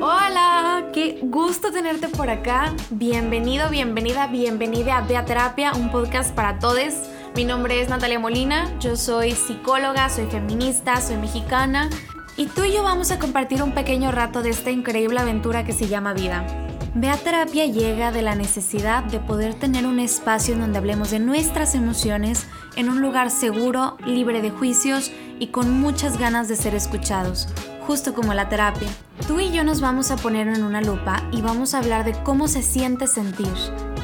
Hola, 0.00 0.86
qué 0.94 1.18
gusto 1.20 1.70
tenerte 1.70 2.08
por 2.08 2.30
acá. 2.30 2.74
Bienvenido, 2.88 3.68
bienvenida, 3.68 4.28
bienvenida 4.28 4.96
a 4.96 5.02
Beaterapia, 5.02 5.74
un 5.74 5.90
podcast 5.92 6.34
para 6.34 6.58
todos. 6.58 6.94
Mi 7.36 7.44
nombre 7.44 7.82
es 7.82 7.90
Natalia 7.90 8.18
Molina, 8.18 8.72
yo 8.80 8.96
soy 8.96 9.32
psicóloga, 9.32 10.08
soy 10.08 10.24
feminista, 10.24 11.02
soy 11.02 11.18
mexicana 11.18 11.90
y 12.38 12.46
tú 12.46 12.64
y 12.64 12.72
yo 12.72 12.82
vamos 12.82 13.10
a 13.10 13.18
compartir 13.18 13.62
un 13.62 13.72
pequeño 13.72 14.10
rato 14.10 14.40
de 14.42 14.48
esta 14.48 14.70
increíble 14.70 15.20
aventura 15.20 15.64
que 15.64 15.74
se 15.74 15.86
llama 15.86 16.14
vida. 16.14 16.67
Vea 16.94 17.16
Terapia 17.18 17.66
llega 17.66 18.10
de 18.12 18.22
la 18.22 18.34
necesidad 18.34 19.04
de 19.04 19.20
poder 19.20 19.54
tener 19.54 19.86
un 19.86 20.00
espacio 20.00 20.54
en 20.54 20.60
donde 20.60 20.78
hablemos 20.78 21.10
de 21.10 21.18
nuestras 21.18 21.74
emociones 21.74 22.46
en 22.76 22.88
un 22.88 23.02
lugar 23.02 23.30
seguro, 23.30 23.98
libre 24.06 24.40
de 24.40 24.50
juicios 24.50 25.12
y 25.38 25.48
con 25.48 25.80
muchas 25.80 26.18
ganas 26.18 26.48
de 26.48 26.56
ser 26.56 26.74
escuchados, 26.74 27.48
justo 27.88 28.12
como 28.12 28.34
la 28.34 28.50
terapia. 28.50 28.90
Tú 29.26 29.40
y 29.40 29.50
yo 29.50 29.64
nos 29.64 29.80
vamos 29.80 30.10
a 30.10 30.16
poner 30.16 30.46
en 30.46 30.62
una 30.62 30.82
lupa 30.82 31.22
y 31.32 31.40
vamos 31.40 31.72
a 31.72 31.78
hablar 31.78 32.04
de 32.04 32.12
cómo 32.22 32.46
se 32.46 32.62
siente 32.62 33.06
sentir. 33.06 33.48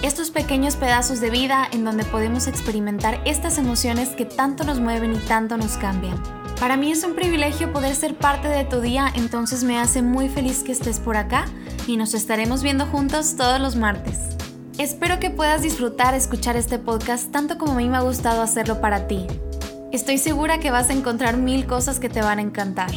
Estos 0.00 0.30
pequeños 0.30 0.76
pedazos 0.76 1.20
de 1.20 1.28
vida 1.28 1.68
en 1.70 1.84
donde 1.84 2.02
podemos 2.04 2.46
experimentar 2.46 3.20
estas 3.26 3.58
emociones 3.58 4.08
que 4.08 4.24
tanto 4.24 4.64
nos 4.64 4.80
mueven 4.80 5.12
y 5.12 5.18
tanto 5.18 5.58
nos 5.58 5.76
cambian. 5.76 6.16
Para 6.58 6.78
mí 6.78 6.92
es 6.92 7.04
un 7.04 7.14
privilegio 7.14 7.74
poder 7.74 7.94
ser 7.94 8.14
parte 8.16 8.48
de 8.48 8.64
tu 8.64 8.80
día, 8.80 9.12
entonces 9.16 9.64
me 9.64 9.78
hace 9.78 10.00
muy 10.00 10.30
feliz 10.30 10.62
que 10.62 10.72
estés 10.72 10.98
por 10.98 11.18
acá 11.18 11.44
y 11.86 11.98
nos 11.98 12.14
estaremos 12.14 12.62
viendo 12.62 12.86
juntos 12.86 13.36
todos 13.36 13.60
los 13.60 13.76
martes. 13.76 14.18
Espero 14.78 15.20
que 15.20 15.28
puedas 15.28 15.60
disfrutar 15.60 16.14
escuchar 16.14 16.56
este 16.56 16.78
podcast 16.78 17.30
tanto 17.30 17.58
como 17.58 17.72
a 17.72 17.76
mí 17.76 17.90
me 17.90 17.98
ha 17.98 18.00
gustado 18.00 18.40
hacerlo 18.40 18.80
para 18.80 19.06
ti. 19.08 19.26
Estoy 19.92 20.16
segura 20.16 20.58
que 20.58 20.70
vas 20.70 20.88
a 20.88 20.94
encontrar 20.94 21.36
mil 21.36 21.66
cosas 21.66 22.00
que 22.00 22.08
te 22.08 22.22
van 22.22 22.38
a 22.38 22.42
encantar. 22.42 22.90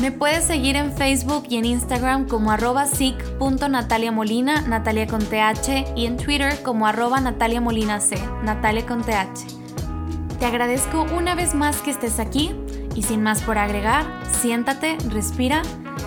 Me 0.00 0.10
puedes 0.10 0.44
seguir 0.44 0.76
en 0.76 0.94
Facebook 0.94 1.44
y 1.50 1.58
en 1.58 1.66
Instagram 1.66 2.26
como 2.26 2.50
arroba 2.50 2.86
Molina, 4.12 4.62
Natalia 4.62 5.06
y 5.94 6.06
en 6.06 6.16
Twitter 6.16 6.62
como 6.62 6.86
arroba 6.86 7.20
Natalia 7.20 7.60
Molina. 7.60 8.00
Te 10.38 10.46
agradezco 10.46 11.06
una 11.14 11.34
vez 11.34 11.54
más 11.54 11.82
que 11.82 11.90
estés 11.90 12.18
aquí 12.18 12.54
y 12.94 13.02
sin 13.02 13.22
más 13.22 13.42
por 13.42 13.58
agregar, 13.58 14.06
siéntate, 14.40 14.96
respira 15.10 15.60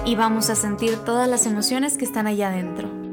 y 0.06 0.16
vamos 0.16 0.50
a 0.50 0.56
sentir 0.56 0.98
todas 1.06 1.30
las 1.30 1.46
emociones 1.46 1.96
que 1.96 2.06
están 2.06 2.26
allá 2.26 2.50
adentro. 2.50 3.12